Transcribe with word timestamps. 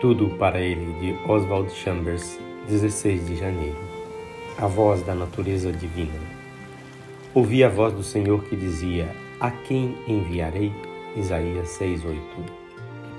Tudo 0.00 0.30
para 0.38 0.58
ele, 0.58 0.94
de 0.98 1.30
Oswald 1.30 1.70
Chambers, 1.72 2.40
16 2.66 3.26
de 3.26 3.36
janeiro. 3.36 3.76
A 4.56 4.66
voz 4.66 5.02
da 5.02 5.14
natureza 5.14 5.70
divina. 5.70 6.18
Ouvi 7.34 7.62
a 7.62 7.68
voz 7.68 7.92
do 7.92 8.02
Senhor 8.02 8.42
que 8.44 8.56
dizia: 8.56 9.14
A 9.38 9.50
quem 9.50 9.94
enviarei? 10.08 10.72
Isaías 11.14 11.68
6:8. 11.78 12.16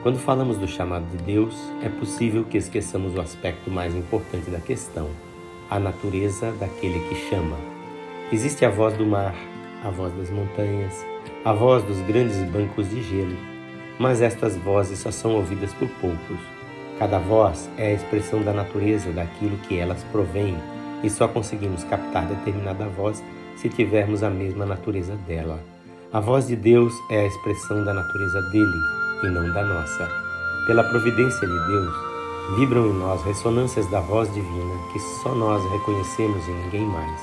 Quando 0.02 0.18
falamos 0.18 0.58
do 0.58 0.68
chamado 0.68 1.06
de 1.16 1.18
Deus, 1.24 1.56
é 1.84 1.90
possível 1.90 2.44
que 2.46 2.58
esqueçamos 2.58 3.14
o 3.14 3.22
aspecto 3.22 3.70
mais 3.70 3.96
importante 3.96 4.50
da 4.50 4.60
questão, 4.60 5.08
a 5.70 5.80
natureza 5.80 6.52
daquele 6.54 7.00
que 7.08 7.30
chama. 7.30 7.58
Existe 8.32 8.66
a 8.66 8.72
voz 8.72 8.98
do 8.98 9.06
mar, 9.06 9.36
a 9.84 9.92
voz 9.92 10.12
das 10.16 10.32
montanhas, 10.32 11.06
a 11.46 11.54
voz 11.54 11.84
dos 11.84 12.02
grandes 12.08 12.38
bancos 12.50 12.90
de 12.90 13.04
gelo, 13.04 13.38
mas 14.00 14.20
estas 14.20 14.58
vozes 14.58 14.98
só 14.98 15.12
são 15.12 15.36
ouvidas 15.36 15.72
por 15.76 15.88
poucos 15.88 16.40
Cada 17.02 17.18
voz 17.18 17.68
é 17.80 17.88
a 17.88 17.94
expressão 17.94 18.44
da 18.44 18.54
natureza 18.54 19.12
daquilo 19.12 19.58
que 19.68 19.76
elas 19.76 20.04
provêm 20.12 20.56
e 21.02 21.10
só 21.10 21.28
conseguimos 21.28 21.84
captar 21.84 22.28
determinada 22.28 22.86
voz 22.90 23.24
se 23.56 23.70
tivermos 23.70 24.22
a 24.22 24.30
mesma 24.30 24.68
natureza 24.68 25.16
dela. 25.26 25.60
A 26.14 26.20
voz 26.20 26.46
de 26.46 26.56
Deus 26.56 26.94
é 27.10 27.22
a 27.22 27.26
expressão 27.26 27.84
da 27.84 27.92
natureza 27.92 28.40
dele 28.52 28.78
e 29.24 29.28
não 29.30 29.52
da 29.52 29.64
nossa. 29.64 30.08
Pela 30.68 30.84
providência 30.84 31.48
de 31.48 31.68
Deus, 31.72 31.96
vibram 32.60 32.86
em 32.86 32.94
nós 32.94 33.24
ressonâncias 33.24 33.90
da 33.90 34.00
voz 34.02 34.32
divina 34.32 34.76
que 34.94 35.00
só 35.24 35.34
nós 35.34 35.64
reconhecemos 35.72 36.48
e 36.48 36.52
ninguém 36.52 36.86
mais. 36.86 37.20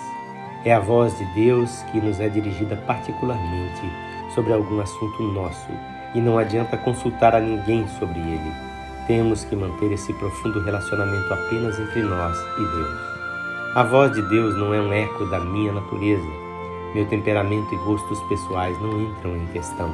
É 0.65 0.75
a 0.75 0.81
voz 0.81 1.17
de 1.17 1.25
Deus 1.37 1.71
que 1.93 2.01
nos 2.01 2.19
é 2.19 2.29
dirigida 2.29 2.75
particularmente 2.85 3.89
sobre 4.35 4.53
algum 4.53 4.81
assunto 4.81 5.23
nosso 5.23 5.71
e 6.17 6.21
não 6.21 6.37
adianta 6.37 6.77
consultar 6.77 7.37
a 7.37 7.41
ninguém 7.41 7.87
sobre 7.87 8.19
ele 8.19 8.69
temos 9.09 9.43
que 9.43 9.57
manter 9.57 9.91
esse 9.91 10.13
profundo 10.13 10.61
relacionamento 10.61 11.33
apenas 11.33 11.81
entre 11.81 12.03
nós 12.03 12.39
e 12.59 12.61
Deus. 12.61 13.01
A 13.75 13.83
voz 13.83 14.13
de 14.13 14.21
Deus 14.21 14.55
não 14.55 14.75
é 14.75 14.81
um 14.83 14.93
eco 14.93 15.25
da 15.25 15.41
minha 15.41 15.73
natureza. 15.73 16.29
Meu 16.95 17.07
temperamento 17.07 17.75
e 17.75 17.79
gostos 17.79 18.21
pessoais 18.29 18.79
não 18.83 19.01
entram 19.01 19.35
em 19.35 19.47
questão. 19.47 19.91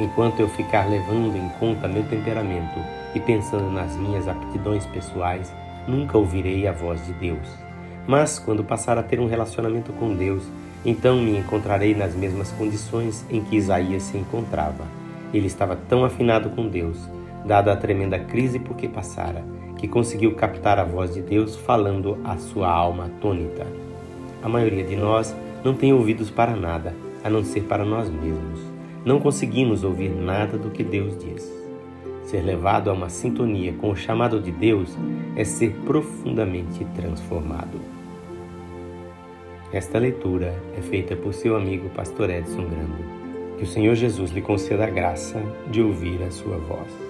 Enquanto 0.00 0.40
eu 0.40 0.48
ficar 0.48 0.88
levando 0.88 1.36
em 1.36 1.48
conta 1.60 1.86
meu 1.86 2.02
temperamento 2.04 2.80
e 3.14 3.20
pensando 3.20 3.70
nas 3.70 3.94
minhas 3.94 4.26
aptidões 4.26 4.86
pessoais, 4.86 5.52
nunca 5.86 6.16
ouvirei 6.16 6.66
a 6.66 6.72
voz 6.72 7.04
de 7.04 7.12
Deus. 7.12 7.46
Mas 8.06 8.38
quando 8.38 8.64
passar 8.64 8.96
a 8.96 9.02
ter 9.02 9.20
um 9.20 9.28
relacionamento 9.28 9.92
com 9.92 10.14
Deus, 10.14 10.44
então 10.82 11.16
me 11.16 11.36
encontrarei 11.36 11.94
nas 11.94 12.14
mesmas 12.14 12.50
condições 12.52 13.22
em 13.28 13.42
que 13.42 13.56
Isaías 13.56 14.04
se 14.04 14.16
encontrava. 14.16 14.84
Ele 15.34 15.46
estava 15.46 15.76
tão 15.76 16.06
afinado 16.06 16.48
com 16.50 16.66
Deus 16.68 17.15
dada 17.46 17.72
a 17.72 17.76
tremenda 17.76 18.18
crise 18.18 18.58
por 18.58 18.76
que 18.76 18.88
passara, 18.88 19.44
que 19.78 19.86
conseguiu 19.86 20.34
captar 20.34 20.78
a 20.78 20.84
voz 20.84 21.14
de 21.14 21.22
Deus 21.22 21.54
falando 21.54 22.18
à 22.24 22.36
sua 22.36 22.68
alma 22.68 23.06
atônita. 23.06 23.66
A 24.42 24.48
maioria 24.48 24.84
de 24.84 24.96
nós 24.96 25.34
não 25.64 25.74
tem 25.74 25.92
ouvidos 25.92 26.30
para 26.30 26.56
nada, 26.56 26.94
a 27.22 27.30
não 27.30 27.44
ser 27.44 27.62
para 27.62 27.84
nós 27.84 28.10
mesmos. 28.10 28.60
Não 29.04 29.20
conseguimos 29.20 29.84
ouvir 29.84 30.10
nada 30.10 30.58
do 30.58 30.70
que 30.70 30.82
Deus 30.82 31.16
diz. 31.16 31.52
Ser 32.24 32.42
levado 32.42 32.90
a 32.90 32.92
uma 32.92 33.08
sintonia 33.08 33.72
com 33.74 33.90
o 33.90 33.96
chamado 33.96 34.40
de 34.40 34.50
Deus 34.50 34.96
é 35.36 35.44
ser 35.44 35.72
profundamente 35.84 36.84
transformado. 36.96 37.80
Esta 39.72 39.98
leitura 39.98 40.54
é 40.76 40.80
feita 40.80 41.14
por 41.14 41.32
seu 41.32 41.56
amigo 41.56 41.88
Pastor 41.90 42.30
Edson 42.30 42.68
Grando. 42.68 43.16
Que 43.58 43.64
o 43.64 43.66
Senhor 43.66 43.94
Jesus 43.94 44.32
lhe 44.32 44.42
conceda 44.42 44.84
a 44.84 44.90
graça 44.90 45.40
de 45.70 45.80
ouvir 45.80 46.22
a 46.22 46.30
sua 46.30 46.56
voz. 46.56 47.05